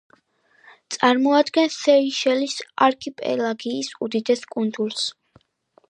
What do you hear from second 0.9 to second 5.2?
წარმოადგენს სეიშელის არქიპელაგის უდიდეს კუნძულს.